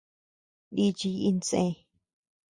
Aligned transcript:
Nichiy 0.73 1.23
insë. 1.29 1.63